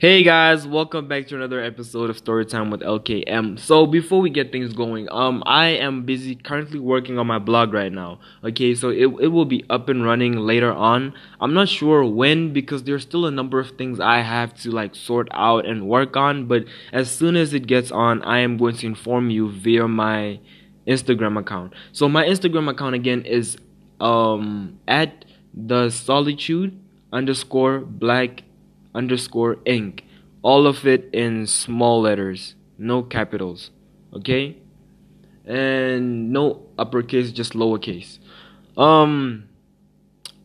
Hey 0.00 0.22
guys, 0.22 0.66
welcome 0.66 1.08
back 1.08 1.26
to 1.26 1.36
another 1.36 1.60
episode 1.60 2.08
of 2.08 2.16
Storytime 2.16 2.70
with 2.70 2.80
LKM. 2.80 3.58
So 3.58 3.84
before 3.84 4.22
we 4.22 4.30
get 4.30 4.50
things 4.50 4.72
going, 4.72 5.06
um, 5.10 5.42
I 5.44 5.66
am 5.66 6.04
busy 6.06 6.36
currently 6.36 6.78
working 6.78 7.18
on 7.18 7.26
my 7.26 7.38
blog 7.38 7.74
right 7.74 7.92
now. 7.92 8.18
Okay, 8.42 8.74
so 8.74 8.88
it 8.88 9.08
it 9.20 9.26
will 9.26 9.44
be 9.44 9.62
up 9.68 9.90
and 9.90 10.02
running 10.02 10.38
later 10.38 10.72
on. 10.72 11.12
I'm 11.38 11.52
not 11.52 11.68
sure 11.68 12.02
when 12.02 12.54
because 12.54 12.84
there's 12.84 13.02
still 13.02 13.26
a 13.26 13.30
number 13.30 13.60
of 13.60 13.72
things 13.72 14.00
I 14.00 14.22
have 14.22 14.54
to 14.62 14.70
like 14.70 14.94
sort 14.94 15.28
out 15.32 15.66
and 15.66 15.86
work 15.86 16.16
on. 16.16 16.46
But 16.46 16.64
as 16.94 17.10
soon 17.10 17.36
as 17.36 17.52
it 17.52 17.66
gets 17.66 17.92
on, 17.92 18.22
I 18.22 18.38
am 18.38 18.56
going 18.56 18.76
to 18.76 18.86
inform 18.86 19.28
you 19.28 19.50
via 19.50 19.86
my 19.86 20.40
Instagram 20.86 21.38
account. 21.38 21.74
So 21.92 22.08
my 22.08 22.24
Instagram 22.24 22.70
account 22.70 22.94
again 22.94 23.26
is 23.26 23.58
um 24.00 24.78
at 24.88 25.26
the 25.52 25.90
solitude 25.90 26.80
underscore 27.12 27.80
black 27.80 28.44
underscore 28.94 29.58
ink. 29.64 30.04
All 30.42 30.66
of 30.66 30.86
it 30.86 31.10
in 31.12 31.46
small 31.46 32.00
letters, 32.00 32.54
no 32.78 33.02
capitals. 33.02 33.70
Okay? 34.14 34.56
And 35.44 36.32
no 36.32 36.62
uppercase, 36.78 37.32
just 37.32 37.52
lowercase. 37.52 38.18
Um 38.76 39.44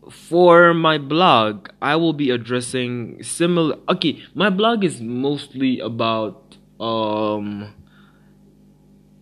for 0.09 0.73
my 0.73 0.97
blog, 0.97 1.69
I 1.81 1.95
will 1.95 2.13
be 2.13 2.29
addressing 2.29 3.23
similar 3.23 3.77
okay, 3.89 4.23
my 4.33 4.49
blog 4.49 4.83
is 4.83 5.01
mostly 5.01 5.79
about 5.79 6.57
um 6.79 7.73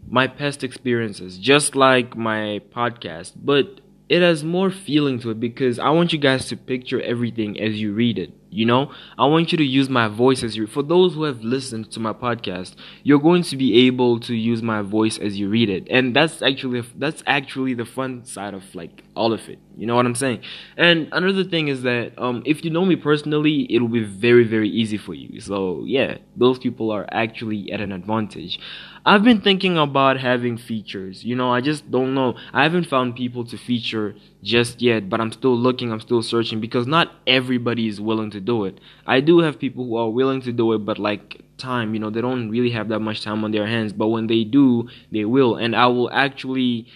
my 0.10 0.28
past 0.28 0.64
experiences, 0.64 1.38
just 1.38 1.76
like 1.76 2.16
my 2.16 2.62
podcast, 2.76 3.34
but 3.36 3.82
it 4.10 4.22
has 4.22 4.44
more 4.44 4.70
feeling 4.70 5.20
to 5.20 5.32
it 5.32 5.40
because 5.40 5.80
I 5.80 5.90
want 5.90 6.14
you 6.14 6.20
guys 6.20 6.48
to 6.50 6.58
picture 6.58 7.02
everything 7.02 7.60
as 7.60 7.82
you 7.82 7.94
read 7.94 8.20
it. 8.20 8.32
You 8.54 8.66
know, 8.66 8.92
I 9.18 9.26
want 9.26 9.52
you 9.52 9.58
to 9.58 9.64
use 9.64 9.90
my 9.90 10.08
voice 10.08 10.44
as 10.44 10.56
you. 10.56 10.68
For 10.68 10.84
those 10.84 11.16
who 11.16 11.24
have 11.24 11.42
listened 11.42 11.92
to 11.92 12.00
my 12.00 12.14
podcast, 12.14 12.76
you're 13.04 13.20
going 13.20 13.44
to 13.44 13.58
be 13.58 13.88
able 13.88 14.20
to 14.22 14.36
use 14.36 14.62
my 14.62 14.82
voice 14.82 15.18
as 15.18 15.40
you 15.40 15.50
read 15.50 15.70
it, 15.70 15.88
and 15.90 16.16
that's 16.16 16.42
actually 16.42 16.82
that's 16.96 17.24
actually 17.26 17.74
the 17.74 17.86
fun 17.86 18.26
side 18.26 18.54
of 18.54 18.64
like 18.76 19.04
all 19.16 19.34
of 19.34 19.50
it. 19.50 19.60
You 19.76 19.88
know 19.88 19.96
what 19.96 20.06
I'm 20.06 20.16
saying? 20.16 20.42
And 20.78 21.10
another 21.12 21.44
thing 21.44 21.68
is 21.68 21.82
that 21.84 22.14
um, 22.18 22.44
if 22.46 22.64
you 22.64 22.70
know 22.72 22.86
me 22.86 22.96
personally, 22.96 23.68
it 23.70 23.80
will 23.80 23.88
be 23.88 24.04
very 24.04 24.44
very 24.44 24.70
easy 24.70 24.98
for 24.98 25.14
you. 25.14 25.40
So 25.42 25.84
yeah, 25.86 26.18
those 26.36 26.60
people 26.60 26.92
are 26.92 27.08
actually 27.12 27.72
at 27.72 27.82
an 27.82 27.92
advantage. 27.92 28.60
I've 29.06 29.24
been 29.24 29.42
thinking 29.42 29.78
about 29.78 30.18
having 30.20 30.58
features. 30.58 31.26
You 31.26 31.36
know, 31.36 31.52
I 31.52 31.60
just 31.60 31.92
don't 31.92 32.14
know. 32.14 32.36
I 32.54 32.64
haven't 32.64 32.86
found 32.86 33.16
people 33.16 33.44
to 33.46 33.58
feature 33.58 34.16
just 34.42 34.82
yet, 34.82 35.10
but 35.10 35.20
I'm 35.20 35.32
still 35.32 35.58
looking, 35.58 35.92
I'm 35.92 36.00
still 36.00 36.22
searching 36.22 36.62
because 36.62 36.88
not 36.88 37.12
everybody 37.28 37.88
is 37.88 38.00
willing 38.00 38.32
to 38.32 38.40
do 38.40 38.64
it. 38.64 38.80
I 39.06 39.20
do 39.20 39.40
have 39.40 39.60
people 39.60 39.86
who 39.86 39.98
are 39.98 40.10
willing 40.10 40.42
to 40.44 40.54
do 40.54 40.72
it, 40.74 40.80
but 40.86 41.00
like 41.00 41.42
time, 41.58 41.94
you 41.94 42.00
know, 42.00 42.10
they 42.10 42.22
don't 42.22 42.50
really 42.50 42.72
have 42.72 42.88
that 42.90 43.00
much 43.00 43.22
time 43.22 43.44
on 43.44 43.52
their 43.52 43.68
hands, 43.68 43.92
but 43.92 44.08
when 44.08 44.28
they 44.28 44.46
do, 44.46 44.88
they 45.12 45.26
will. 45.26 45.56
And 45.56 45.76
I 45.76 45.88
will 45.88 46.10
actually 46.12 46.88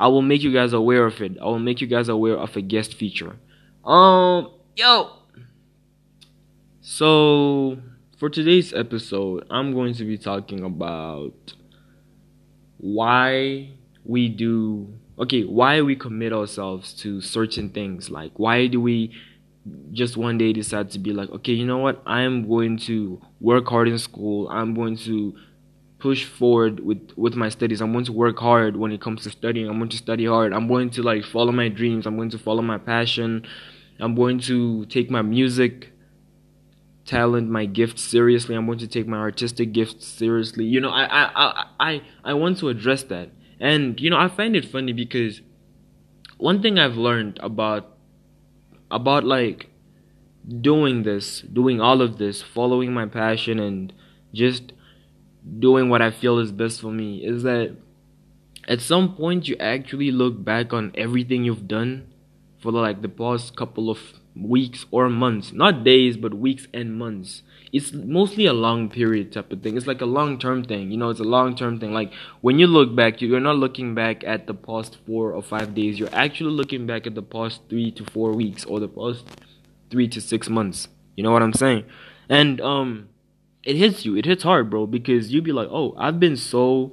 I 0.00 0.08
will 0.08 0.22
make 0.22 0.42
you 0.42 0.50
guys 0.50 0.72
aware 0.72 1.04
of 1.04 1.20
it. 1.20 1.36
I 1.40 1.44
will 1.44 1.58
make 1.58 1.82
you 1.82 1.86
guys 1.86 2.08
aware 2.08 2.36
of 2.36 2.56
a 2.56 2.62
guest 2.62 2.94
feature. 2.94 3.36
Um, 3.84 4.50
yo. 4.74 5.10
So, 6.80 7.78
for 8.16 8.30
today's 8.30 8.72
episode, 8.72 9.46
I'm 9.50 9.74
going 9.74 9.92
to 9.94 10.04
be 10.04 10.16
talking 10.16 10.64
about 10.64 11.52
why 12.78 13.72
we 14.04 14.30
do 14.30 14.94
okay, 15.18 15.44
why 15.44 15.82
we 15.82 15.94
commit 15.94 16.32
ourselves 16.32 16.94
to 16.94 17.20
certain 17.20 17.68
things. 17.68 18.08
Like 18.10 18.32
why 18.36 18.68
do 18.68 18.80
we 18.80 19.12
just 19.92 20.16
one 20.16 20.38
day 20.38 20.54
decide 20.54 20.90
to 20.92 20.98
be 20.98 21.12
like, 21.12 21.28
okay, 21.30 21.52
you 21.52 21.66
know 21.66 21.76
what? 21.76 22.02
I 22.06 22.22
am 22.22 22.48
going 22.48 22.78
to 22.88 23.20
work 23.38 23.68
hard 23.68 23.88
in 23.88 23.98
school. 23.98 24.48
I'm 24.48 24.74
going 24.74 24.96
to 24.98 25.36
push 26.00 26.24
forward 26.24 26.80
with 26.80 27.12
with 27.16 27.34
my 27.34 27.48
studies. 27.48 27.80
I'm 27.80 27.92
going 27.92 28.06
to 28.06 28.12
work 28.12 28.38
hard 28.38 28.76
when 28.76 28.92
it 28.92 29.00
comes 29.00 29.22
to 29.24 29.30
studying. 29.30 29.68
I'm 29.68 29.78
going 29.78 29.90
to 29.90 29.96
study 29.96 30.26
hard. 30.26 30.52
I'm 30.52 30.66
going 30.66 30.90
to 30.90 31.02
like 31.02 31.24
follow 31.24 31.52
my 31.52 31.68
dreams. 31.68 32.06
I'm 32.06 32.16
going 32.16 32.30
to 32.30 32.38
follow 32.38 32.62
my 32.62 32.78
passion. 32.78 33.46
I'm 33.98 34.14
going 34.14 34.40
to 34.40 34.86
take 34.86 35.10
my 35.10 35.22
music 35.22 35.92
talent, 37.04 37.50
my 37.50 37.66
gift 37.66 37.98
seriously. 37.98 38.54
I'm 38.54 38.66
going 38.66 38.78
to 38.78 38.86
take 38.86 39.06
my 39.06 39.18
artistic 39.18 39.72
gifts 39.72 40.06
seriously. 40.06 40.64
You 40.64 40.80
know, 40.80 40.90
I 40.90 41.04
I 41.04 41.64
I 41.78 42.02
I 42.24 42.34
want 42.34 42.58
to 42.58 42.68
address 42.68 43.02
that. 43.04 43.30
And 43.60 44.00
you 44.00 44.10
know, 44.10 44.18
I 44.18 44.28
find 44.28 44.56
it 44.56 44.64
funny 44.64 44.92
because 44.92 45.42
one 46.38 46.62
thing 46.62 46.78
I've 46.78 46.96
learned 46.96 47.38
about 47.42 47.96
about 48.90 49.24
like 49.24 49.68
doing 50.60 51.02
this, 51.02 51.42
doing 51.42 51.80
all 51.80 52.00
of 52.00 52.18
this, 52.18 52.42
following 52.42 52.92
my 52.92 53.06
passion 53.06 53.58
and 53.58 53.92
just 54.32 54.72
doing 55.58 55.88
what 55.88 56.02
I 56.02 56.10
feel 56.10 56.38
is 56.38 56.52
best 56.52 56.80
for 56.80 56.90
me 56.90 57.24
is 57.24 57.42
that 57.42 57.76
at 58.68 58.80
some 58.80 59.14
point 59.14 59.48
you 59.48 59.56
actually 59.58 60.10
look 60.10 60.44
back 60.44 60.72
on 60.72 60.92
everything 60.94 61.44
you've 61.44 61.68
done 61.68 62.12
for 62.60 62.70
like 62.72 63.02
the 63.02 63.08
past 63.08 63.56
couple 63.56 63.90
of 63.90 63.98
weeks 64.36 64.86
or 64.90 65.08
months. 65.08 65.52
Not 65.52 65.82
days 65.82 66.16
but 66.16 66.34
weeks 66.34 66.68
and 66.72 66.96
months. 66.96 67.42
It's 67.72 67.92
mostly 67.92 68.46
a 68.46 68.52
long 68.52 68.90
period 68.90 69.32
type 69.32 69.52
of 69.52 69.62
thing. 69.62 69.76
It's 69.76 69.86
like 69.86 70.00
a 70.00 70.06
long 70.06 70.38
term 70.38 70.64
thing 70.64 70.90
you 70.90 70.96
know 70.96 71.10
it's 71.10 71.20
a 71.20 71.24
long 71.24 71.56
term 71.56 71.80
thing. 71.80 71.92
Like 71.92 72.12
when 72.42 72.58
you 72.58 72.66
look 72.66 72.94
back 72.94 73.20
you're 73.20 73.40
not 73.40 73.56
looking 73.56 73.94
back 73.94 74.22
at 74.24 74.46
the 74.46 74.54
past 74.54 74.98
four 75.06 75.32
or 75.32 75.42
five 75.42 75.74
days. 75.74 75.98
You're 75.98 76.14
actually 76.14 76.52
looking 76.52 76.86
back 76.86 77.06
at 77.06 77.14
the 77.14 77.22
past 77.22 77.62
three 77.68 77.90
to 77.92 78.04
four 78.04 78.32
weeks 78.32 78.64
or 78.64 78.78
the 78.78 78.88
past 78.88 79.24
three 79.90 80.08
to 80.08 80.20
six 80.20 80.48
months. 80.48 80.88
You 81.16 81.24
know 81.24 81.32
what 81.32 81.42
i'm 81.42 81.54
saying? 81.54 81.84
And 82.28 82.60
um 82.60 83.08
it 83.64 83.76
hits 83.76 84.04
you 84.04 84.16
it 84.16 84.24
hits 84.24 84.42
hard 84.42 84.70
bro 84.70 84.86
because 84.86 85.32
you'd 85.32 85.44
be 85.44 85.52
like 85.52 85.68
oh 85.70 85.94
i've 85.98 86.18
been 86.18 86.36
so 86.36 86.92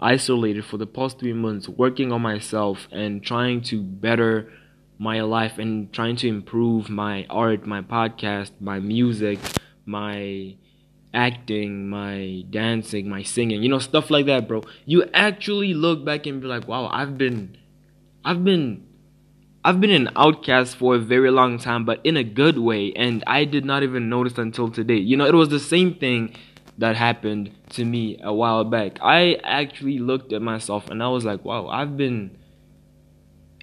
isolated 0.00 0.64
for 0.64 0.76
the 0.76 0.86
past 0.86 1.18
three 1.18 1.32
months 1.32 1.68
working 1.68 2.12
on 2.12 2.20
myself 2.20 2.88
and 2.92 3.22
trying 3.22 3.60
to 3.60 3.80
better 3.82 4.52
my 4.98 5.20
life 5.22 5.58
and 5.58 5.92
trying 5.92 6.16
to 6.16 6.28
improve 6.28 6.88
my 6.88 7.26
art, 7.28 7.66
my 7.66 7.80
podcast, 7.82 8.52
my 8.60 8.78
music, 8.78 9.38
my 9.84 10.54
acting, 11.12 11.88
my 11.88 12.44
dancing, 12.50 13.08
my 13.08 13.22
singing, 13.22 13.62
you 13.62 13.68
know, 13.68 13.78
stuff 13.78 14.10
like 14.10 14.26
that, 14.26 14.46
bro. 14.48 14.62
You 14.84 15.04
actually 15.12 15.74
look 15.74 16.04
back 16.04 16.26
and 16.26 16.40
be 16.40 16.46
like, 16.46 16.66
wow, 16.68 16.86
I've 16.86 17.18
been, 17.18 17.56
I've 18.24 18.44
been, 18.44 18.86
I've 19.66 19.80
been 19.80 19.90
an 19.90 20.10
outcast 20.14 20.76
for 20.76 20.96
a 20.96 20.98
very 20.98 21.30
long 21.30 21.58
time, 21.58 21.86
but 21.86 22.00
in 22.04 22.18
a 22.18 22.22
good 22.22 22.58
way, 22.58 22.92
and 22.92 23.24
I 23.26 23.46
did 23.46 23.64
not 23.64 23.82
even 23.82 24.10
notice 24.10 24.36
until 24.36 24.70
today. 24.70 24.98
You 24.98 25.16
know, 25.16 25.24
it 25.24 25.34
was 25.34 25.48
the 25.48 25.58
same 25.58 25.94
thing 25.94 26.36
that 26.76 26.96
happened 26.96 27.50
to 27.70 27.84
me 27.84 28.18
a 28.22 28.34
while 28.34 28.64
back. 28.64 28.98
I 29.00 29.38
actually 29.42 29.98
looked 29.98 30.34
at 30.34 30.42
myself 30.42 30.90
and 30.90 31.02
I 31.02 31.08
was 31.08 31.24
like, 31.24 31.46
wow, 31.46 31.68
I've 31.68 31.96
been 31.96 32.36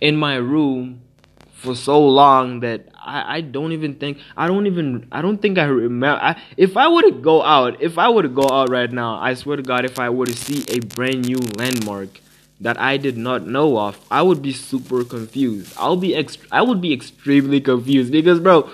in 0.01 0.15
my 0.17 0.37
room 0.37 1.03
for 1.51 1.75
so 1.75 2.03
long 2.03 2.61
that 2.61 2.87
I, 2.95 3.37
I 3.37 3.41
don't 3.41 3.71
even 3.71 3.93
think 3.95 4.17
I 4.35 4.47
don't 4.47 4.65
even 4.65 5.07
I 5.11 5.21
don't 5.21 5.39
think 5.39 5.59
I 5.59 5.65
remember 5.65 6.19
I, 6.19 6.41
if 6.57 6.75
I 6.75 6.87
were 6.87 7.03
to 7.03 7.11
go 7.11 7.43
out 7.43 7.79
if 7.79 7.99
I 7.99 8.09
were 8.09 8.23
to 8.23 8.29
go 8.29 8.49
out 8.49 8.71
right 8.71 8.91
now 8.91 9.19
I 9.19 9.35
swear 9.35 9.57
to 9.57 9.61
God 9.61 9.85
if 9.85 9.99
I 9.99 10.09
were 10.09 10.25
to 10.25 10.33
see 10.35 10.65
a 10.69 10.79
brand 10.79 11.27
new 11.27 11.37
landmark 11.57 12.19
that 12.61 12.79
I 12.79 12.97
did 12.97 13.17
not 13.17 13.45
know 13.45 13.77
of 13.77 13.99
I 14.09 14.21
would 14.21 14.41
be 14.41 14.53
super 14.53 15.03
confused. 15.03 15.73
I'll 15.77 15.97
be 15.97 16.11
ext- 16.11 16.47
I 16.51 16.61
would 16.61 16.79
be 16.79 16.93
extremely 16.93 17.59
confused 17.59 18.11
because 18.11 18.39
bro 18.39 18.69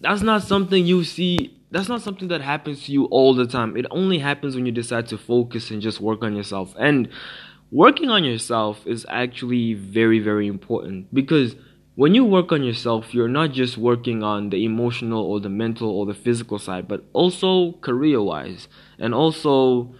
that's 0.00 0.22
not 0.22 0.42
something 0.42 0.86
you 0.86 1.04
see 1.04 1.54
that's 1.70 1.88
not 1.88 2.02
something 2.02 2.28
that 2.28 2.40
happens 2.40 2.84
to 2.86 2.92
you 2.92 3.04
all 3.06 3.34
the 3.34 3.46
time. 3.46 3.76
It 3.76 3.86
only 3.90 4.18
happens 4.18 4.54
when 4.54 4.66
you 4.66 4.72
decide 4.72 5.06
to 5.08 5.18
focus 5.18 5.70
and 5.70 5.82
just 5.82 6.00
work 6.00 6.22
on 6.22 6.34
yourself. 6.34 6.74
And 6.78 7.08
working 7.70 8.08
on 8.08 8.24
yourself 8.24 8.86
is 8.86 9.06
actually 9.08 9.74
very 9.74 10.18
very 10.18 10.46
important 10.46 11.12
because 11.14 11.56
when 11.94 12.14
you 12.14 12.24
work 12.24 12.52
on 12.52 12.62
yourself, 12.62 13.12
you're 13.12 13.26
not 13.26 13.50
just 13.50 13.76
working 13.76 14.22
on 14.22 14.50
the 14.50 14.64
emotional 14.64 15.20
or 15.20 15.40
the 15.40 15.48
mental 15.48 15.90
or 15.90 16.06
the 16.06 16.14
physical 16.14 16.60
side, 16.60 16.86
but 16.86 17.02
also 17.12 17.72
career 17.80 18.22
wise 18.22 18.68
and 19.00 19.12
also, 19.12 19.92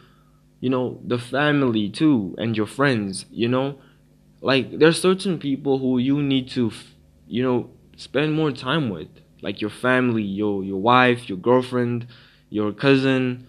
you 0.61 0.71
know, 0.71 1.01
the 1.05 1.19
family 1.19 1.89
too 1.89 2.35
and 2.39 2.57
your 2.57 2.67
friends, 2.67 3.27
you 3.31 3.49
know. 3.49 3.79
Like, 4.41 4.79
there's 4.79 5.01
certain 5.01 5.39
people 5.39 5.79
who 5.79 5.99
you 5.99 6.23
need 6.23 6.49
to, 6.51 6.71
you 7.27 7.43
know, 7.43 7.71
spend 7.97 8.35
more 8.35 8.53
time 8.53 8.89
with, 8.89 9.09
like 9.43 9.61
your 9.61 9.71
family, 9.71 10.23
your, 10.23 10.63
your 10.63 10.81
wife, 10.81 11.29
your 11.29 11.39
girlfriend, 11.39 12.07
your 12.49 12.73
cousin, 12.73 13.47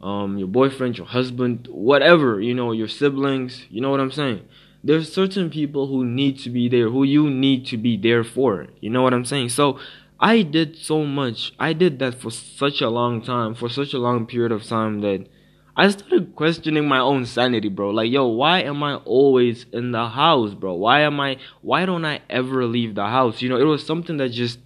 um, 0.00 0.38
your 0.38 0.48
boyfriend, 0.48 0.98
your 0.98 1.06
husband, 1.06 1.68
whatever, 1.70 2.40
you 2.40 2.54
know, 2.54 2.72
your 2.72 2.88
siblings, 2.88 3.66
you 3.70 3.80
know 3.80 3.90
what 3.90 4.00
I'm 4.00 4.10
saying? 4.10 4.42
there's 4.84 5.12
certain 5.12 5.48
people 5.48 5.86
who 5.86 6.04
need 6.04 6.38
to 6.40 6.50
be 6.50 6.68
there, 6.68 6.90
who 6.90 7.04
you 7.04 7.30
need 7.30 7.66
to 7.66 7.76
be 7.76 7.96
there 7.96 8.24
for. 8.24 8.66
You 8.80 8.90
know 8.90 9.02
what 9.02 9.14
I'm 9.14 9.24
saying? 9.24 9.50
So 9.50 9.78
I 10.18 10.42
did 10.42 10.76
so 10.76 11.04
much. 11.04 11.52
I 11.58 11.72
did 11.72 11.98
that 12.00 12.20
for 12.20 12.30
such 12.30 12.80
a 12.80 12.90
long 12.90 13.22
time, 13.22 13.54
for 13.54 13.68
such 13.68 13.94
a 13.94 13.98
long 13.98 14.26
period 14.26 14.52
of 14.52 14.64
time 14.64 15.00
that 15.00 15.26
I 15.74 15.88
started 15.88 16.36
questioning 16.36 16.86
my 16.86 16.98
own 16.98 17.24
sanity, 17.24 17.68
bro. 17.68 17.90
Like, 17.90 18.10
yo, 18.10 18.26
why 18.26 18.60
am 18.62 18.82
I 18.82 18.96
always 18.96 19.64
in 19.72 19.92
the 19.92 20.08
house, 20.08 20.52
bro? 20.52 20.74
Why 20.74 21.00
am 21.00 21.18
I 21.18 21.38
why 21.62 21.86
don't 21.86 22.04
I 22.04 22.20
ever 22.28 22.66
leave 22.66 22.94
the 22.94 23.06
house? 23.06 23.40
You 23.40 23.48
know, 23.48 23.56
it 23.56 23.64
was 23.64 23.84
something 23.84 24.18
that 24.18 24.30
just 24.30 24.58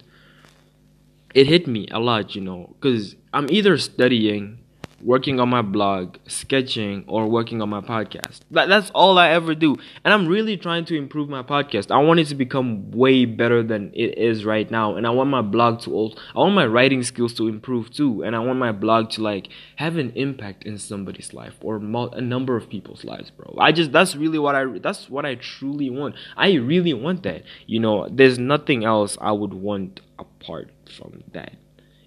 it 1.33 1.47
hit 1.47 1.67
me 1.67 1.87
a 1.91 1.99
lot, 1.99 2.35
you 2.35 2.41
know, 2.41 2.75
because 2.79 3.15
I'm 3.33 3.49
either 3.49 3.77
studying 3.77 4.59
working 5.01 5.39
on 5.39 5.49
my 5.49 5.61
blog, 5.61 6.17
sketching, 6.27 7.03
or 7.07 7.27
working 7.27 7.61
on 7.61 7.69
my 7.69 7.81
podcast. 7.81 8.39
That, 8.51 8.69
that's 8.69 8.89
all 8.91 9.17
I 9.17 9.29
ever 9.29 9.55
do. 9.55 9.77
And 10.03 10.13
I'm 10.13 10.27
really 10.27 10.57
trying 10.57 10.85
to 10.85 10.97
improve 10.97 11.29
my 11.29 11.43
podcast. 11.43 11.91
I 11.91 11.97
want 11.99 12.19
it 12.19 12.25
to 12.27 12.35
become 12.35 12.91
way 12.91 13.25
better 13.25 13.63
than 13.63 13.91
it 13.93 14.17
is 14.17 14.45
right 14.45 14.69
now. 14.69 14.95
And 14.95 15.05
I 15.05 15.11
want 15.11 15.29
my 15.29 15.41
blog 15.41 15.81
to 15.81 15.93
also, 15.93 16.17
I 16.35 16.39
want 16.39 16.55
my 16.55 16.65
writing 16.65 17.03
skills 17.03 17.33
to 17.35 17.47
improve 17.47 17.91
too. 17.91 18.23
And 18.23 18.35
I 18.35 18.39
want 18.39 18.59
my 18.59 18.71
blog 18.71 19.11
to 19.11 19.21
like 19.21 19.49
have 19.75 19.97
an 19.97 20.11
impact 20.15 20.65
in 20.65 20.77
somebody's 20.77 21.33
life 21.33 21.55
or 21.61 21.77
a 21.77 22.21
number 22.21 22.55
of 22.55 22.69
people's 22.69 23.03
lives, 23.03 23.29
bro. 23.29 23.55
I 23.59 23.71
just, 23.71 23.91
that's 23.91 24.15
really 24.15 24.39
what 24.39 24.55
I, 24.55 24.65
that's 24.79 25.09
what 25.09 25.25
I 25.25 25.35
truly 25.35 25.89
want. 25.89 26.15
I 26.35 26.53
really 26.53 26.93
want 26.93 27.23
that. 27.23 27.43
You 27.65 27.79
know, 27.79 28.07
there's 28.09 28.39
nothing 28.39 28.83
else 28.83 29.17
I 29.21 29.31
would 29.31 29.53
want 29.53 30.01
apart 30.17 30.71
from 30.95 31.23
that. 31.33 31.53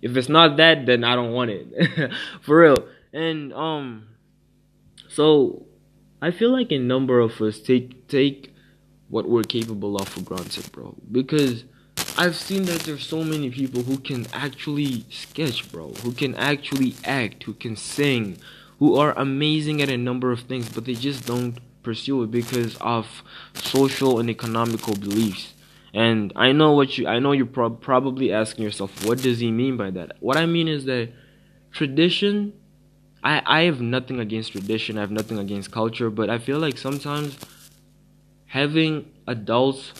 If 0.02 0.16
it's 0.16 0.28
not 0.28 0.56
that, 0.56 0.86
then 0.86 1.04
I 1.04 1.14
don't 1.14 1.32
want 1.32 1.50
it. 1.50 2.12
For 2.42 2.60
real. 2.60 2.88
And 3.12 3.52
um 3.52 4.06
so 5.08 5.66
I 6.22 6.30
feel 6.30 6.50
like 6.52 6.70
a 6.70 6.78
number 6.78 7.20
of 7.20 7.40
us 7.40 7.60
take 7.60 8.08
take 8.08 8.54
what 9.08 9.28
we're 9.28 9.42
capable 9.42 9.96
of 9.96 10.08
for 10.08 10.20
granted, 10.20 10.70
bro. 10.70 10.94
Because 11.10 11.64
I've 12.16 12.36
seen 12.36 12.64
that 12.64 12.80
there's 12.82 13.06
so 13.06 13.24
many 13.24 13.50
people 13.50 13.82
who 13.82 13.98
can 13.98 14.26
actually 14.32 15.04
sketch, 15.10 15.70
bro, 15.72 15.88
who 16.02 16.12
can 16.12 16.34
actually 16.36 16.94
act, 17.04 17.42
who 17.42 17.54
can 17.54 17.74
sing, 17.76 18.38
who 18.78 18.96
are 18.96 19.12
amazing 19.18 19.82
at 19.82 19.88
a 19.88 19.96
number 19.96 20.30
of 20.30 20.40
things, 20.40 20.68
but 20.68 20.84
they 20.84 20.94
just 20.94 21.26
don't 21.26 21.58
pursue 21.82 22.22
it 22.22 22.30
because 22.30 22.76
of 22.76 23.22
social 23.54 24.20
and 24.20 24.30
economical 24.30 24.94
beliefs. 24.94 25.54
And 25.92 26.32
I 26.36 26.52
know 26.52 26.72
what 26.72 26.96
you 26.98 27.06
I 27.06 27.18
know 27.18 27.32
you're 27.32 27.46
pro- 27.46 27.70
probably 27.70 28.32
asking 28.32 28.64
yourself, 28.64 29.04
what 29.04 29.22
does 29.22 29.40
he 29.40 29.50
mean 29.50 29.76
by 29.76 29.90
that? 29.90 30.16
What 30.20 30.36
I 30.36 30.46
mean 30.46 30.68
is 30.68 30.84
that 30.84 31.10
tradition 31.72 32.52
I 33.22 33.42
I 33.44 33.60
have 33.62 33.80
nothing 33.80 34.20
against 34.20 34.52
tradition, 34.52 34.98
I 34.98 35.00
have 35.00 35.10
nothing 35.10 35.38
against 35.38 35.70
culture, 35.70 36.10
but 36.10 36.30
I 36.30 36.38
feel 36.38 36.58
like 36.58 36.78
sometimes 36.78 37.38
having 38.46 39.10
adults 39.26 39.92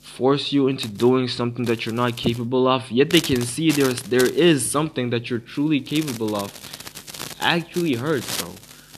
force 0.00 0.52
you 0.52 0.66
into 0.66 0.88
doing 0.88 1.28
something 1.28 1.66
that 1.66 1.84
you're 1.84 1.94
not 1.94 2.16
capable 2.16 2.66
of, 2.66 2.90
yet 2.90 3.10
they 3.10 3.20
can 3.20 3.42
see 3.42 3.70
there's 3.70 4.02
there 4.02 4.26
is 4.26 4.68
something 4.68 5.10
that 5.10 5.30
you're 5.30 5.38
truly 5.38 5.80
capable 5.80 6.34
of 6.34 6.50
actually 7.40 7.94
hurts 7.94 8.42
though. 8.42 8.54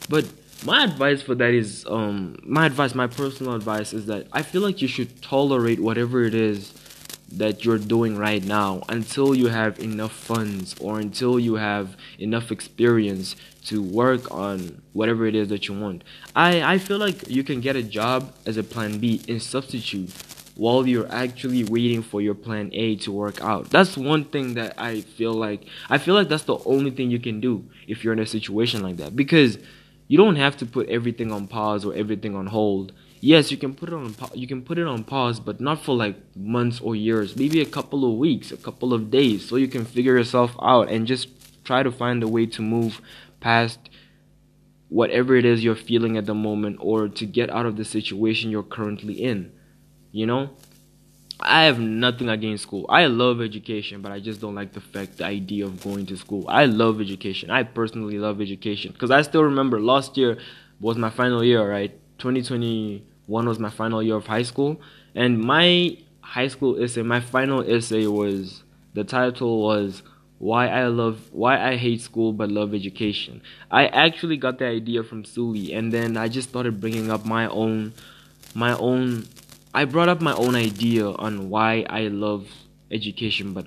But 0.08 0.24
my 0.64 0.84
advice 0.84 1.22
for 1.22 1.34
that 1.34 1.54
is 1.54 1.84
um 1.88 2.36
my 2.42 2.66
advice 2.66 2.94
my 2.94 3.06
personal 3.06 3.54
advice 3.54 3.92
is 3.92 4.06
that 4.06 4.26
i 4.32 4.42
feel 4.42 4.60
like 4.60 4.82
you 4.82 4.88
should 4.88 5.22
tolerate 5.22 5.78
whatever 5.80 6.24
it 6.24 6.34
is 6.34 6.74
that 7.30 7.64
you're 7.64 7.78
doing 7.78 8.16
right 8.16 8.44
now 8.44 8.82
until 8.88 9.34
you 9.34 9.48
have 9.48 9.78
enough 9.78 10.12
funds 10.12 10.74
or 10.80 10.98
until 10.98 11.38
you 11.38 11.56
have 11.56 11.94
enough 12.18 12.50
experience 12.50 13.36
to 13.62 13.82
work 13.82 14.30
on 14.30 14.80
whatever 14.94 15.26
it 15.26 15.34
is 15.34 15.48
that 15.48 15.68
you 15.68 15.78
want 15.78 16.02
i 16.34 16.62
i 16.62 16.78
feel 16.78 16.98
like 16.98 17.28
you 17.28 17.44
can 17.44 17.60
get 17.60 17.76
a 17.76 17.82
job 17.82 18.34
as 18.46 18.56
a 18.56 18.62
plan 18.62 18.98
b 18.98 19.20
and 19.28 19.42
substitute 19.42 20.10
while 20.58 20.84
you're 20.88 21.10
actually 21.12 21.62
waiting 21.62 22.02
for 22.02 22.20
your 22.20 22.34
plan 22.34 22.68
A 22.72 22.96
to 22.96 23.12
work 23.12 23.40
out. 23.40 23.70
That's 23.70 23.96
one 23.96 24.24
thing 24.24 24.54
that 24.54 24.74
I 24.76 25.02
feel 25.02 25.32
like 25.32 25.64
I 25.88 25.98
feel 25.98 26.16
like 26.16 26.28
that's 26.28 26.42
the 26.42 26.58
only 26.64 26.90
thing 26.90 27.12
you 27.12 27.20
can 27.20 27.40
do 27.40 27.64
if 27.86 28.02
you're 28.02 28.12
in 28.12 28.18
a 28.18 28.26
situation 28.26 28.82
like 28.82 28.96
that 28.96 29.14
because 29.14 29.58
you 30.08 30.16
don't 30.18 30.36
have 30.36 30.56
to 30.56 30.66
put 30.66 30.88
everything 30.88 31.30
on 31.30 31.46
pause 31.46 31.84
or 31.84 31.94
everything 31.94 32.34
on 32.34 32.46
hold. 32.46 32.92
Yes, 33.20 33.50
you 33.50 33.56
can 33.56 33.74
put 33.74 33.90
it 33.90 33.94
on 33.94 34.14
you 34.34 34.46
can 34.46 34.62
put 34.62 34.78
it 34.78 34.86
on 34.86 35.04
pause, 35.04 35.38
but 35.38 35.60
not 35.60 35.84
for 35.84 35.94
like 35.94 36.16
months 36.34 36.80
or 36.80 36.96
years. 36.96 37.36
Maybe 37.36 37.60
a 37.60 37.66
couple 37.66 38.04
of 38.10 38.18
weeks, 38.18 38.50
a 38.50 38.56
couple 38.56 38.94
of 38.94 39.10
days, 39.10 39.46
so 39.48 39.56
you 39.56 39.68
can 39.68 39.84
figure 39.84 40.16
yourself 40.16 40.56
out 40.62 40.88
and 40.88 41.06
just 41.06 41.28
try 41.64 41.82
to 41.82 41.92
find 41.92 42.22
a 42.22 42.28
way 42.28 42.46
to 42.46 42.62
move 42.62 43.00
past 43.40 43.78
whatever 44.88 45.36
it 45.36 45.44
is 45.44 45.62
you're 45.62 45.76
feeling 45.76 46.16
at 46.16 46.26
the 46.26 46.34
moment 46.34 46.78
or 46.80 47.08
to 47.08 47.26
get 47.26 47.50
out 47.50 47.66
of 47.66 47.76
the 47.76 47.84
situation 47.84 48.50
you're 48.50 48.62
currently 48.62 49.22
in. 49.22 49.52
You 50.10 50.26
know? 50.26 50.50
I 51.40 51.64
have 51.64 51.78
nothing 51.78 52.28
against 52.28 52.64
school. 52.64 52.86
I 52.88 53.06
love 53.06 53.40
education, 53.40 54.02
but 54.02 54.10
I 54.10 54.18
just 54.18 54.40
don't 54.40 54.54
like 54.56 54.72
the 54.72 54.80
fact, 54.80 55.18
the 55.18 55.24
idea 55.24 55.64
of 55.66 55.82
going 55.82 56.06
to 56.06 56.16
school. 56.16 56.44
I 56.48 56.64
love 56.64 57.00
education. 57.00 57.50
I 57.50 57.62
personally 57.62 58.18
love 58.18 58.40
education 58.40 58.92
because 58.92 59.10
I 59.10 59.22
still 59.22 59.44
remember 59.44 59.80
last 59.80 60.16
year 60.16 60.38
was 60.80 60.96
my 60.96 61.10
final 61.10 61.44
year, 61.44 61.68
right? 61.68 61.92
2021 62.18 63.46
was 63.46 63.58
my 63.58 63.70
final 63.70 64.02
year 64.02 64.16
of 64.16 64.26
high 64.26 64.42
school, 64.42 64.80
and 65.14 65.38
my 65.38 65.96
high 66.20 66.48
school 66.48 66.82
essay, 66.82 67.02
my 67.02 67.20
final 67.20 67.62
essay 67.62 68.06
was 68.06 68.64
the 68.94 69.04
title 69.04 69.62
was 69.62 70.02
why 70.38 70.68
I 70.68 70.86
love 70.86 71.30
why 71.32 71.60
I 71.60 71.76
hate 71.76 72.00
school 72.00 72.32
but 72.32 72.50
love 72.50 72.74
education. 72.74 73.42
I 73.70 73.86
actually 73.86 74.36
got 74.36 74.58
the 74.58 74.66
idea 74.66 75.04
from 75.04 75.24
Suli, 75.24 75.72
and 75.72 75.92
then 75.92 76.16
I 76.16 76.28
just 76.28 76.48
started 76.48 76.80
bringing 76.80 77.10
up 77.10 77.24
my 77.24 77.46
own 77.46 77.92
my 78.54 78.76
own 78.76 79.26
I 79.74 79.84
brought 79.84 80.08
up 80.08 80.20
my 80.20 80.34
own 80.34 80.54
idea 80.54 81.08
on 81.08 81.50
why 81.50 81.84
I 81.88 82.08
love 82.08 82.48
education 82.90 83.52
but 83.52 83.66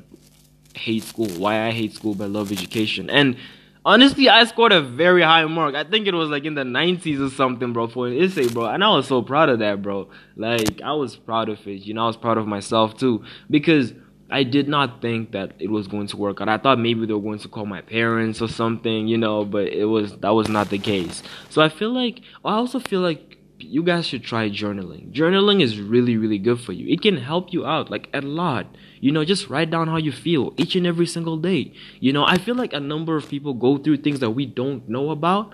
hate 0.75 1.03
school. 1.03 1.27
Why 1.27 1.68
I 1.68 1.71
hate 1.71 1.94
school 1.94 2.15
but 2.15 2.30
love 2.30 2.51
education. 2.51 3.09
And 3.09 3.38
honestly, 3.86 4.30
I 4.30 4.44
scored 4.45 4.71
a 4.71 4.81
very 4.81 5.21
high 5.21 5.45
mark. 5.45 5.75
I 5.75 5.83
think 5.83 6.07
it 6.07 6.13
was 6.13 6.30
like 6.30 6.45
in 6.45 6.56
the 6.56 6.63
90s 6.63 7.25
or 7.25 7.30
something, 7.30 7.74
bro, 7.74 7.88
for 7.88 8.07
an 8.07 8.18
essay, 8.18 8.48
bro. 8.48 8.65
And 8.65 8.83
I 8.83 8.89
was 8.89 9.07
so 9.07 9.21
proud 9.21 9.50
of 9.50 9.59
that, 9.59 9.81
bro. 9.81 10.09
Like, 10.36 10.81
I 10.81 10.94
was 10.94 11.15
proud 11.15 11.50
of 11.50 11.65
it. 11.68 11.81
You 11.81 11.94
know, 11.94 12.03
I 12.03 12.07
was 12.07 12.18
proud 12.18 12.38
of 12.38 12.48
myself 12.48 12.98
too. 12.98 13.24
Because 13.50 13.94
I 14.31 14.44
did 14.44 14.69
not 14.69 15.01
think 15.01 15.33
that 15.33 15.53
it 15.59 15.69
was 15.69 15.88
going 15.88 16.07
to 16.07 16.18
work 16.18 16.39
out. 16.39 16.48
I 16.48 16.57
thought 16.57 16.80
maybe 16.80 17.06
they 17.06 17.13
were 17.13 17.21
going 17.21 17.39
to 17.39 17.50
call 17.50 17.65
my 17.65 17.81
parents 17.81 18.42
or 18.42 18.48
something, 18.48 19.07
you 19.07 19.18
know, 19.18 19.44
but 19.44 19.68
it 19.68 19.86
was 19.86 20.18
that 20.19 20.30
was 20.30 20.48
not 20.48 20.69
the 20.69 20.80
case. 20.80 21.21
So 21.50 21.62
I 21.62 21.68
feel 21.68 21.92
like 21.92 22.21
I 22.45 22.53
also 22.53 22.80
feel 22.80 23.01
like 23.01 23.38
you 23.63 23.84
guys 23.84 24.06
should 24.08 24.24
try 24.24 24.50
journaling. 24.50 25.12
Journaling 25.12 25.62
is 25.62 25.80
really, 25.80 26.18
really 26.18 26.38
good 26.38 26.60
for 26.60 26.74
you. 26.74 26.88
It 26.88 27.02
can 27.02 27.18
help 27.18 27.54
you 27.54 27.66
out 27.66 27.90
like 27.90 28.10
a 28.13 28.22
lot. 28.22 28.68
You 29.00 29.12
know, 29.12 29.25
just 29.25 29.50
write 29.50 29.69
down 29.69 29.88
how 29.88 29.98
you 29.98 30.12
feel 30.12 30.54
each 30.58 30.75
and 30.75 30.86
every 30.86 31.08
single 31.08 31.38
day. 31.38 31.74
You 32.00 32.13
know, 32.13 32.25
I 32.25 32.38
feel 32.38 32.56
like 32.56 32.74
a 32.74 32.80
number 32.80 33.16
of 33.16 33.30
people 33.30 33.54
go 33.54 33.78
through 33.78 33.98
things 33.98 34.19
that 34.19 34.31
we 34.31 34.46
don't 34.46 34.88
know 34.88 35.10
about. 35.12 35.54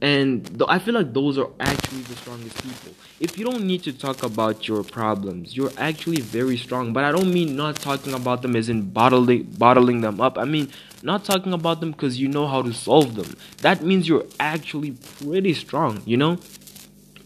And 0.00 0.46
th- 0.46 0.68
I 0.68 0.78
feel 0.78 0.94
like 0.94 1.12
those 1.12 1.38
are 1.38 1.48
actually 1.58 2.02
the 2.02 2.14
strongest 2.14 2.62
people. 2.62 2.94
If 3.18 3.36
you 3.36 3.44
don't 3.44 3.64
need 3.64 3.82
to 3.82 3.92
talk 3.92 4.22
about 4.22 4.68
your 4.68 4.84
problems, 4.84 5.56
you're 5.56 5.72
actually 5.76 6.20
very 6.20 6.56
strong. 6.56 6.92
But 6.92 7.02
I 7.04 7.10
don't 7.10 7.32
mean 7.32 7.56
not 7.56 7.76
talking 7.76 8.14
about 8.14 8.42
them 8.42 8.54
as 8.54 8.68
in 8.68 8.90
bottling, 8.90 9.42
bottling 9.58 10.00
them 10.00 10.20
up. 10.20 10.38
I 10.38 10.44
mean, 10.44 10.70
not 11.02 11.24
talking 11.24 11.52
about 11.52 11.80
them 11.80 11.90
because 11.92 12.20
you 12.20 12.28
know 12.28 12.46
how 12.46 12.62
to 12.62 12.72
solve 12.72 13.16
them. 13.16 13.34
That 13.58 13.82
means 13.82 14.08
you're 14.08 14.26
actually 14.38 14.92
pretty 15.20 15.54
strong, 15.54 16.02
you 16.04 16.16
know? 16.16 16.38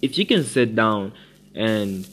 If 0.00 0.16
you 0.16 0.24
can 0.24 0.42
sit 0.42 0.74
down 0.74 1.12
and 1.54 2.08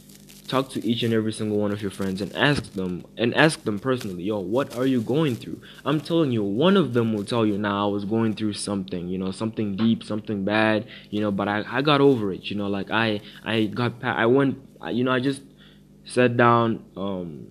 talk 0.50 0.70
to 0.72 0.86
each 0.86 1.04
and 1.04 1.14
every 1.14 1.32
single 1.32 1.58
one 1.58 1.72
of 1.72 1.82
your 1.82 1.92
friends 1.92 2.22
and 2.22 2.36
ask 2.36 2.74
them 2.74 3.06
and 3.18 3.34
ask 3.36 3.64
them 3.64 3.80
personally, 3.80 4.24
yo, 4.24 4.40
what 4.40 4.76
are 4.76 4.86
you 4.86 5.02
going 5.02 5.36
through? 5.36 5.62
I'm 5.86 6.02
telling 6.02 6.32
you, 6.32 6.44
one 6.44 6.76
of 6.76 6.94
them 6.94 7.14
will 7.14 7.24
tell 7.24 7.46
you, 7.46 7.58
now 7.58 7.70
nah, 7.70 7.84
I 7.86 7.88
was 7.88 8.06
going 8.06 8.34
through 8.34 8.54
something, 8.54 9.08
you 9.08 9.18
know, 9.18 9.32
something 9.32 9.76
deep, 9.76 10.04
something 10.04 10.44
bad, 10.44 10.88
you 11.10 11.22
know, 11.22 11.32
but 11.32 11.48
I, 11.48 11.64
I 11.68 11.82
got 11.82 12.02
over 12.02 12.34
it, 12.34 12.50
you 12.50 12.56
know, 12.56 12.68
like 12.68 12.90
I 12.92 13.22
I 13.44 13.66
got 13.66 13.94
I 14.04 14.26
went, 14.26 14.60
you 14.92 15.04
know, 15.04 15.12
I 15.12 15.20
just 15.20 15.42
sat 16.06 16.36
down, 16.36 16.84
um, 16.98 17.48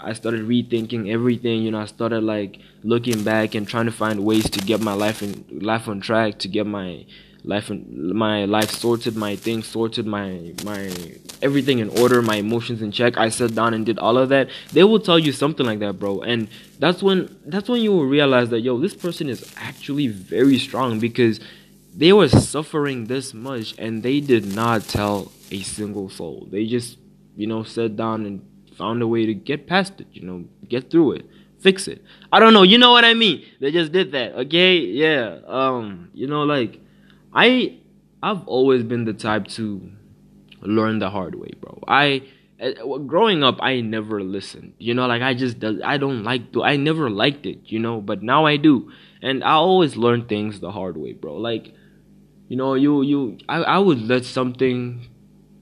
I 0.00 0.12
started 0.12 0.42
rethinking 0.42 1.10
everything, 1.10 1.62
you 1.62 1.70
know, 1.70 1.80
I 1.80 1.86
started 1.86 2.22
like 2.22 2.60
looking 2.84 3.24
back 3.24 3.54
and 3.54 3.66
trying 3.66 3.86
to 3.86 3.92
find 3.92 4.24
ways 4.24 4.48
to 4.50 4.60
get 4.60 4.80
my 4.80 4.92
life 4.92 5.22
in 5.22 5.44
life 5.60 5.88
on 5.88 6.00
track, 6.00 6.38
to 6.40 6.48
get 6.48 6.66
my 6.66 7.04
life 7.46 7.70
my 7.70 8.44
life 8.44 8.70
sorted, 8.70 9.16
my 9.16 9.36
things 9.36 9.66
sorted, 9.66 10.06
my 10.06 10.52
my 10.64 10.92
everything 11.40 11.78
in 11.78 11.88
order, 12.00 12.20
my 12.20 12.36
emotions 12.36 12.82
in 12.82 12.90
check. 12.90 13.16
I 13.16 13.28
sat 13.28 13.54
down 13.54 13.72
and 13.72 13.86
did 13.86 13.98
all 13.98 14.18
of 14.18 14.28
that. 14.30 14.48
They 14.72 14.84
will 14.84 14.98
tell 14.98 15.18
you 15.18 15.32
something 15.32 15.64
like 15.64 15.78
that, 15.78 15.98
bro. 15.98 16.20
And 16.20 16.48
that's 16.78 17.02
when 17.02 17.34
that's 17.46 17.68
when 17.68 17.80
you 17.80 17.92
will 17.92 18.04
realize 18.06 18.50
that 18.50 18.60
yo, 18.60 18.78
this 18.78 18.94
person 18.94 19.28
is 19.28 19.50
actually 19.56 20.08
very 20.08 20.58
strong 20.58 20.98
because 20.98 21.40
they 21.96 22.12
were 22.12 22.28
suffering 22.28 23.06
this 23.06 23.32
much 23.32 23.74
and 23.78 24.02
they 24.02 24.20
did 24.20 24.44
not 24.54 24.82
tell 24.82 25.32
a 25.50 25.62
single 25.62 26.10
soul. 26.10 26.48
They 26.50 26.66
just, 26.66 26.98
you 27.36 27.46
know, 27.46 27.62
sat 27.62 27.96
down 27.96 28.26
and 28.26 28.44
found 28.76 29.00
a 29.00 29.06
way 29.06 29.24
to 29.24 29.32
get 29.32 29.66
past 29.66 30.00
it, 30.00 30.08
you 30.12 30.22
know, 30.22 30.44
get 30.68 30.90
through 30.90 31.12
it 31.12 31.26
fix 31.58 31.88
it. 31.88 32.04
I 32.30 32.38
don't 32.38 32.52
know, 32.52 32.62
you 32.62 32.78
know 32.78 32.92
what 32.92 33.04
I 33.04 33.14
mean? 33.14 33.44
They 33.60 33.72
just 33.72 33.90
did 33.90 34.12
that, 34.12 34.34
okay? 34.34 34.76
Yeah. 34.76 35.40
Um, 35.46 36.10
you 36.14 36.28
know, 36.28 36.44
like 36.44 36.78
I 37.36 37.78
I've 38.22 38.48
always 38.48 38.82
been 38.82 39.04
the 39.04 39.12
type 39.12 39.46
to 39.48 39.92
learn 40.62 40.98
the 40.98 41.10
hard 41.10 41.34
way, 41.34 41.50
bro. 41.60 41.82
I 41.86 42.22
eh, 42.58 42.72
growing 43.06 43.44
up 43.44 43.58
I 43.60 43.82
never 43.82 44.22
listened. 44.22 44.72
You 44.78 44.94
know, 44.94 45.06
like 45.06 45.22
I 45.22 45.34
just 45.34 45.62
I 45.62 45.98
don't 45.98 46.24
like 46.24 46.52
to 46.52 46.64
I 46.64 46.76
never 46.76 47.10
liked 47.10 47.44
it, 47.44 47.60
you 47.66 47.78
know, 47.78 48.00
but 48.00 48.22
now 48.22 48.46
I 48.46 48.56
do. 48.56 48.90
And 49.22 49.44
I 49.44 49.52
always 49.52 49.96
learn 49.96 50.26
things 50.26 50.60
the 50.60 50.72
hard 50.72 50.96
way, 50.96 51.12
bro. 51.12 51.36
Like 51.36 51.74
you 52.48 52.56
know, 52.56 52.74
you 52.74 53.02
you 53.02 53.38
I 53.48 53.62
I 53.62 53.78
would 53.78 54.00
let 54.00 54.24
something 54.24 55.06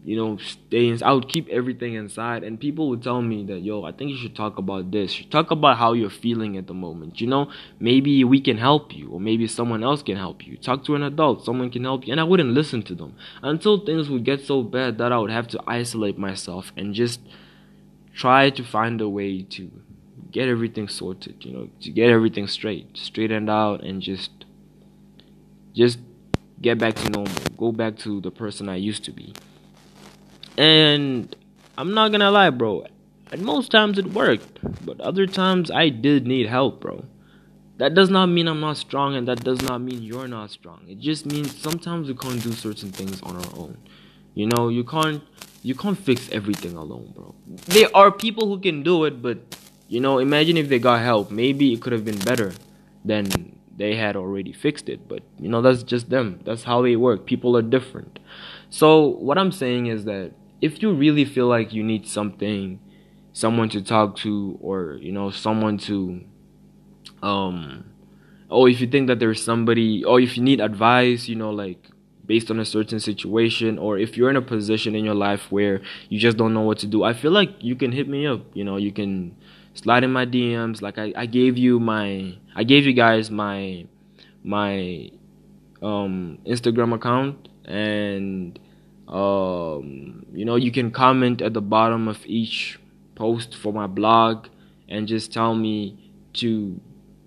you 0.04 0.16
know, 0.16 0.36
stay 0.36 0.88
in, 0.88 1.02
I 1.02 1.12
would 1.12 1.28
keep 1.28 1.48
everything 1.48 1.94
inside 1.94 2.44
and 2.44 2.60
people 2.60 2.90
would 2.90 3.02
tell 3.02 3.22
me 3.22 3.42
that, 3.46 3.60
yo, 3.60 3.84
I 3.84 3.92
think 3.92 4.10
you 4.10 4.18
should 4.18 4.36
talk 4.36 4.58
about 4.58 4.90
this. 4.90 5.22
Talk 5.30 5.50
about 5.50 5.78
how 5.78 5.94
you're 5.94 6.10
feeling 6.10 6.58
at 6.58 6.66
the 6.66 6.74
moment. 6.74 7.22
You 7.22 7.26
know, 7.26 7.50
maybe 7.80 8.22
we 8.22 8.40
can 8.42 8.58
help 8.58 8.94
you 8.94 9.08
or 9.08 9.18
maybe 9.18 9.46
someone 9.46 9.82
else 9.82 10.02
can 10.02 10.16
help 10.16 10.46
you. 10.46 10.58
Talk 10.58 10.84
to 10.84 10.94
an 10.94 11.02
adult, 11.02 11.44
someone 11.44 11.70
can 11.70 11.84
help 11.84 12.06
you. 12.06 12.12
And 12.12 12.20
I 12.20 12.24
wouldn't 12.24 12.50
listen 12.50 12.82
to 12.82 12.94
them 12.94 13.16
until 13.42 13.78
things 13.84 14.10
would 14.10 14.24
get 14.24 14.42
so 14.42 14.62
bad 14.62 14.98
that 14.98 15.10
I 15.10 15.18
would 15.18 15.30
have 15.30 15.48
to 15.48 15.62
isolate 15.66 16.18
myself 16.18 16.70
and 16.76 16.94
just 16.94 17.20
try 18.12 18.50
to 18.50 18.62
find 18.62 19.00
a 19.00 19.08
way 19.08 19.42
to 19.42 19.70
get 20.30 20.48
everything 20.48 20.88
sorted, 20.88 21.36
you 21.44 21.52
know, 21.52 21.70
to 21.80 21.90
get 21.90 22.10
everything 22.10 22.46
straight, 22.46 22.94
straightened 22.94 23.48
out 23.48 23.82
and 23.82 24.02
just 24.02 24.30
just 25.72 25.98
get 26.60 26.78
back 26.78 26.94
to 26.94 27.08
normal, 27.08 27.42
go 27.56 27.72
back 27.72 27.96
to 27.98 28.20
the 28.20 28.30
person 28.30 28.68
I 28.68 28.76
used 28.76 29.02
to 29.04 29.10
be. 29.12 29.32
And 30.56 31.34
I'm 31.76 31.94
not 31.94 32.12
gonna 32.12 32.30
lie, 32.30 32.50
bro. 32.50 32.86
At 33.32 33.40
most 33.40 33.70
times 33.70 33.98
it 33.98 34.06
worked, 34.06 34.60
but 34.84 35.00
other 35.00 35.26
times 35.26 35.70
I 35.70 35.88
did 35.88 36.26
need 36.26 36.46
help, 36.46 36.80
bro. 36.80 37.04
That 37.78 37.94
does 37.94 38.08
not 38.08 38.26
mean 38.26 38.46
I'm 38.46 38.60
not 38.60 38.76
strong, 38.76 39.16
and 39.16 39.26
that 39.26 39.42
does 39.42 39.60
not 39.62 39.80
mean 39.80 40.02
you're 40.02 40.28
not 40.28 40.50
strong. 40.50 40.82
It 40.88 41.00
just 41.00 41.26
means 41.26 41.56
sometimes 41.60 42.06
we 42.06 42.14
can't 42.14 42.40
do 42.40 42.52
certain 42.52 42.92
things 42.92 43.20
on 43.22 43.36
our 43.36 43.52
own. 43.56 43.76
You 44.34 44.46
know, 44.46 44.68
you 44.68 44.84
can't 44.84 45.22
you 45.62 45.74
can't 45.74 45.98
fix 45.98 46.28
everything 46.30 46.76
alone, 46.76 47.12
bro. 47.16 47.34
There 47.66 47.88
are 47.94 48.12
people 48.12 48.46
who 48.48 48.60
can 48.60 48.82
do 48.82 49.04
it, 49.04 49.20
but 49.20 49.38
you 49.88 49.98
know, 49.98 50.18
imagine 50.18 50.56
if 50.56 50.68
they 50.68 50.78
got 50.78 51.02
help. 51.02 51.30
Maybe 51.30 51.72
it 51.72 51.80
could 51.80 51.92
have 51.92 52.04
been 52.04 52.18
better 52.18 52.52
than 53.04 53.58
they 53.76 53.96
had 53.96 54.14
already 54.14 54.52
fixed 54.52 54.88
it. 54.88 55.08
But 55.08 55.22
you 55.38 55.48
know, 55.48 55.60
that's 55.60 55.82
just 55.82 56.10
them. 56.10 56.40
That's 56.44 56.62
how 56.64 56.82
they 56.82 56.96
work. 56.96 57.26
People 57.26 57.56
are 57.56 57.62
different. 57.62 58.20
So 58.70 59.06
what 59.06 59.38
I'm 59.38 59.52
saying 59.52 59.86
is 59.86 60.04
that 60.04 60.32
if 60.60 60.82
you 60.82 60.92
really 60.92 61.24
feel 61.24 61.46
like 61.46 61.72
you 61.72 61.82
need 61.82 62.06
something, 62.06 62.80
someone 63.32 63.68
to 63.70 63.82
talk 63.82 64.16
to, 64.16 64.58
or 64.60 64.98
you 65.00 65.12
know, 65.12 65.30
someone 65.30 65.78
to, 65.78 66.22
um, 67.22 67.84
or 68.48 68.68
if 68.68 68.80
you 68.80 68.86
think 68.86 69.08
that 69.08 69.18
there's 69.18 69.42
somebody, 69.42 70.04
or 70.04 70.20
if 70.20 70.36
you 70.36 70.42
need 70.42 70.60
advice, 70.60 71.28
you 71.28 71.34
know, 71.36 71.50
like 71.50 71.90
based 72.26 72.50
on 72.50 72.58
a 72.58 72.64
certain 72.64 73.00
situation, 73.00 73.78
or 73.78 73.98
if 73.98 74.16
you're 74.16 74.30
in 74.30 74.36
a 74.36 74.42
position 74.42 74.94
in 74.94 75.04
your 75.04 75.14
life 75.14 75.50
where 75.50 75.82
you 76.08 76.18
just 76.18 76.36
don't 76.36 76.54
know 76.54 76.62
what 76.62 76.78
to 76.78 76.86
do, 76.86 77.02
I 77.02 77.12
feel 77.12 77.32
like 77.32 77.50
you 77.62 77.76
can 77.76 77.92
hit 77.92 78.08
me 78.08 78.26
up. 78.26 78.40
You 78.54 78.64
know, 78.64 78.76
you 78.76 78.92
can 78.92 79.36
slide 79.74 80.04
in 80.04 80.12
my 80.12 80.24
DMs. 80.24 80.80
Like 80.80 80.98
I, 80.98 81.12
I 81.16 81.26
gave 81.26 81.58
you 81.58 81.78
my, 81.78 82.36
I 82.54 82.64
gave 82.64 82.86
you 82.86 82.92
guys 82.92 83.30
my, 83.30 83.86
my, 84.42 85.10
um, 85.82 86.38
Instagram 86.46 86.94
account 86.94 87.48
and 87.66 88.58
um, 89.08 90.26
you 90.32 90.44
know, 90.44 90.56
you 90.56 90.72
can 90.72 90.90
comment 90.90 91.42
at 91.42 91.52
the 91.52 91.60
bottom 91.60 92.08
of 92.08 92.24
each 92.26 92.78
post 93.14 93.54
for 93.54 93.72
my 93.72 93.86
blog 93.86 94.48
and 94.88 95.06
just 95.06 95.32
tell 95.32 95.54
me 95.54 96.12
to, 96.34 96.80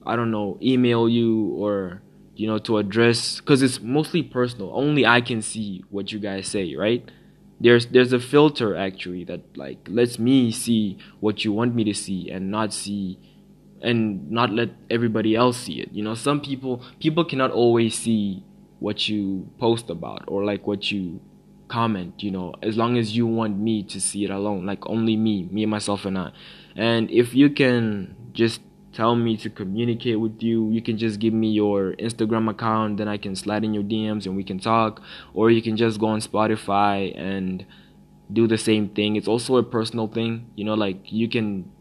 I 0.06 0.16
don't 0.16 0.32
know, 0.32 0.58
email 0.62 1.08
you 1.08 1.56
or, 1.56 2.02
you 2.36 2.48
know, 2.48 2.58
to 2.60 2.78
address, 2.78 3.40
because 3.40 3.62
it's 3.62 3.80
mostly 3.80 4.24
personal. 4.24 4.72
Only 4.74 5.06
I 5.06 5.22
can 5.22 5.42
see 5.42 5.84
what 5.90 6.12
you 6.12 6.20
guys 6.20 6.48
say, 6.48 6.76
right? 6.76 7.10
There's 7.60 7.88
there's 7.88 8.14
a 8.14 8.20
filter 8.20 8.76
actually 8.76 9.24
that 9.24 9.58
like 9.58 9.80
lets 9.90 10.20
me 10.20 10.52
see 10.52 11.00
what 11.20 11.44
you 11.44 11.52
want 11.52 11.74
me 11.74 11.84
to 11.86 11.94
see 11.94 12.30
and 12.30 12.52
not 12.52 12.72
see 12.72 13.18
and 13.82 14.30
not 14.30 14.52
let 14.52 14.70
everybody 14.92 15.36
else 15.36 15.58
see 15.58 15.82
it. 15.82 15.92
You 15.92 16.04
know, 16.04 16.14
some 16.14 16.40
people 16.40 16.84
people 17.00 17.26
cannot 17.26 17.50
always 17.50 17.98
see 17.98 18.44
what 18.80 19.10
you 19.10 19.50
post 19.58 19.90
about 19.90 20.26
or 20.28 20.46
like 20.46 20.68
what 20.68 20.92
you 20.92 21.20
comment, 21.68 22.22
you 22.24 22.32
know, 22.32 22.54
as 22.62 22.78
long 22.78 22.98
as 22.98 23.16
you 23.16 23.28
want 23.28 23.58
me 23.58 23.84
to 23.84 24.00
see 24.00 24.24
it 24.24 24.30
alone, 24.30 24.66
like 24.66 24.88
only 24.88 25.16
me, 25.16 25.48
me, 25.52 25.66
myself, 25.66 26.06
and 26.06 26.18
I. 26.18 26.32
And 26.76 27.10
if 27.12 27.34
you 27.34 27.50
can 27.50 28.16
just 28.34 28.62
tell 28.94 29.16
me 29.16 29.38
to 29.38 29.50
communicate 29.50 30.20
with 30.20 30.42
you, 30.42 30.70
you 30.72 30.82
can 30.82 30.98
just 30.98 31.20
give 31.20 31.34
me 31.34 31.52
your 31.52 31.94
Instagram 31.94 32.50
account, 32.50 32.98
then 32.98 33.08
I 33.08 33.18
can 33.18 33.36
slide 33.36 33.64
in 33.64 33.74
your 33.74 33.84
DMs 33.84 34.26
and 34.26 34.36
we 34.36 34.44
can 34.44 34.60
talk. 34.60 35.02
Or 35.34 35.52
you 35.52 35.62
can 35.62 35.78
just 35.78 36.00
go 36.00 36.08
on 36.08 36.20
Spotify 36.20 37.16
and 37.20 37.66
do 38.32 38.48
the 38.48 38.58
same 38.58 38.90
thing. 38.90 39.16
It's 39.16 39.28
also 39.28 39.58
a 39.58 39.64
personal 39.64 40.08
thing, 40.08 40.50
you 40.56 40.64
know, 40.64 40.74
like 40.74 41.12
you 41.12 41.28
can 41.30 41.72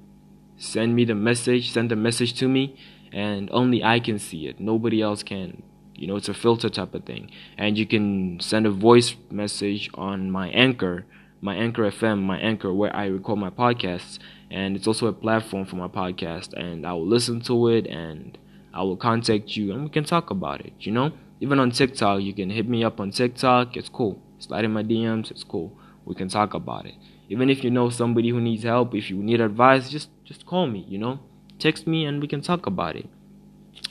send 0.59 0.95
me 0.95 1.05
the 1.05 1.15
message, 1.15 1.73
send 1.73 1.91
the 1.91 1.97
message 1.97 2.35
to 2.35 2.49
me, 2.49 2.77
and 3.13 3.49
only 3.53 3.83
I 3.83 4.01
can 4.01 4.19
see 4.19 4.47
it. 4.47 4.61
Nobody 4.61 5.01
else 5.01 5.23
can 5.23 5.63
you 5.97 6.07
know 6.07 6.17
it's 6.17 6.29
a 6.29 6.35
filter 6.35 6.69
type 6.69 6.95
of 6.95 7.05
thing. 7.05 7.31
And 7.59 7.77
you 7.77 7.87
can 7.87 8.41
send 8.41 8.67
a 8.67 8.71
voice 8.71 9.15
message 9.31 9.91
on 9.95 10.31
my 10.31 10.49
anchor 10.51 11.07
my 11.41 11.55
anchor 11.55 11.83
fm 11.91 12.23
my 12.23 12.39
anchor 12.39 12.73
where 12.73 12.95
i 12.95 13.07
record 13.07 13.39
my 13.39 13.51
podcasts. 13.51 14.19
And 14.51 14.77
it's 14.77 14.87
also 14.87 15.07
a 15.09 15.13
platform 15.13 15.67
for 15.67 15.77
my 15.77 15.89
podcast. 15.89 16.53
And 16.55 16.87
i 16.87 16.93
will 16.93 17.07
listen 17.07 17.41
to 17.43 17.69
it 17.69 17.87
and 17.87 18.39
i 18.73 18.83
will 18.83 18.97
contact 18.97 19.57
you 19.57 19.73
and 19.73 19.85
we 19.85 19.91
can 19.91 20.05
talk 20.05 20.31
about 20.31 20.61
it 20.61 20.73
you 20.81 20.93
know? 20.93 21.13
Even 21.41 21.59
on 21.61 21.71
tiktok 21.71 22.23
you 22.23 22.33
can 22.33 22.51
hit 22.51 22.69
me 22.69 22.83
up 22.85 23.01
on 23.01 23.11
tiktok. 23.11 23.77
It's 23.77 23.89
cool. 23.89 24.21
Slide 24.39 24.65
in 24.65 24.73
my 24.73 24.83
dms 24.83 25.31
it's 25.31 25.45
cool. 25.45 25.73
We 26.05 26.15
can 26.15 26.29
talk 26.29 26.55
about 26.55 26.87
it. 26.87 26.95
Even 27.29 27.51
if 27.51 27.65
you 27.65 27.71
know 27.71 27.91
somebody 27.91 28.31
who 28.31 28.41
needs 28.41 28.63
help 28.63 28.95
if 28.95 29.11
you 29.11 29.17
need 29.17 29.41
advice 29.41 29.91
just 29.91 30.09
just 30.25 30.47
call 30.47 30.67
me 30.67 30.85
you 30.89 30.99
know? 30.99 31.21
Text 31.59 31.87
me 31.87 32.05
and 32.07 32.21
we 32.21 32.29
can 32.29 32.41
talk 32.41 32.67
about 32.67 32.97
it. 32.97 33.09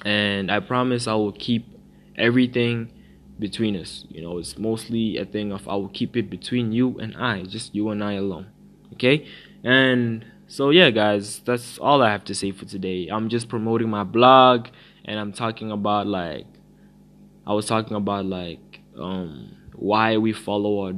And 0.04 0.52
i 0.52 0.60
promise 0.60 1.08
i 1.08 1.14
will 1.14 1.32
keep 1.32 1.75
everything 2.18 2.92
between 3.40 3.76
us. 3.76 4.06
You 4.10 4.22
know, 4.22 4.38
it's 4.38 4.58
mostly 4.58 5.18
a 5.18 5.26
thing 5.26 5.52
of 5.52 5.68
I 5.68 5.76
will 5.76 5.90
keep 5.90 6.16
it 6.16 6.30
between 6.30 6.72
you 6.72 6.98
and 7.00 7.16
I, 7.16 7.44
just 7.44 7.76
you 7.76 7.90
and 7.90 8.04
I 8.04 8.14
alone. 8.14 8.48
Okay? 8.94 9.28
And 9.64 10.26
so 10.48 10.70
yeah, 10.70 10.90
guys, 10.92 11.40
that's 11.40 11.78
all 11.80 12.02
I 12.02 12.12
have 12.12 12.24
to 12.26 12.36
say 12.36 12.52
for 12.52 12.66
today. 12.66 13.08
I'm 13.08 13.30
just 13.30 13.50
promoting 13.50 13.90
my 13.90 14.04
blog 14.04 14.68
and 15.04 15.20
I'm 15.20 15.34
talking 15.34 15.72
about 15.72 16.08
like 16.08 16.46
I 17.46 17.54
was 17.54 17.66
talking 17.66 17.96
about 17.96 18.26
like 18.26 18.82
um 18.98 19.58
why 19.78 20.18
we 20.18 20.34
follow 20.34 20.86
our 20.86 20.94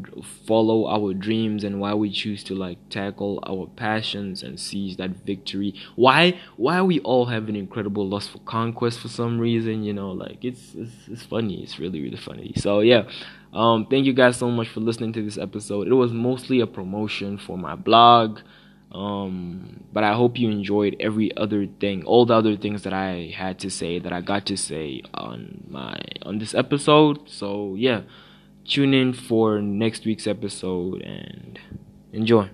follow 0.45 0.87
our 0.87 1.13
dreams 1.13 1.63
and 1.63 1.79
why 1.79 1.93
we 1.93 2.09
choose 2.09 2.43
to 2.45 2.55
like 2.55 2.77
tackle 2.89 3.43
our 3.47 3.67
passions 3.75 4.43
and 4.43 4.59
seize 4.59 4.97
that 4.97 5.11
victory. 5.25 5.73
Why 5.95 6.39
why 6.55 6.81
we 6.81 6.99
all 7.01 7.25
have 7.25 7.49
an 7.49 7.55
incredible 7.55 8.07
lust 8.07 8.31
for 8.31 8.39
conquest 8.39 8.99
for 8.99 9.07
some 9.07 9.39
reason 9.39 9.83
you 9.83 9.93
know 9.93 10.11
like 10.11 10.43
it's 10.43 10.73
it's, 10.75 10.93
it's 11.11 11.23
funny. 11.23 11.63
It's 11.63 11.79
really 11.79 12.01
really 12.01 12.17
funny. 12.17 12.53
So 12.57 12.79
yeah. 12.79 13.03
Um 13.53 13.85
thank 13.87 14.05
you 14.05 14.13
guys 14.13 14.37
so 14.37 14.49
much 14.51 14.67
for 14.67 14.79
listening 14.79 15.13
to 15.13 15.23
this 15.23 15.37
episode. 15.37 15.87
It 15.87 15.93
was 15.93 16.11
mostly 16.11 16.59
a 16.59 16.67
promotion 16.67 17.37
for 17.37 17.57
my 17.57 17.75
blog 17.75 18.39
um 18.93 19.83
but 19.91 20.01
i 20.05 20.13
hope 20.13 20.39
you 20.39 20.49
enjoyed 20.49 20.95
every 21.01 21.35
other 21.35 21.67
thing 21.81 22.05
all 22.05 22.25
the 22.25 22.33
other 22.33 22.55
things 22.55 22.83
that 22.83 22.93
i 22.93 23.29
had 23.35 23.59
to 23.59 23.69
say 23.69 23.99
that 23.99 24.13
i 24.13 24.21
got 24.21 24.45
to 24.45 24.55
say 24.55 25.01
on 25.13 25.61
my 25.69 25.99
on 26.27 26.39
this 26.39 26.53
episode. 26.53 27.27
So 27.29 27.75
yeah 27.75 28.01
tune 28.67 28.93
in 28.93 29.13
for 29.13 29.61
next 29.61 30.05
week's 30.05 30.27
episode 30.27 31.01
and 31.01 31.59
enjoy. 32.11 32.49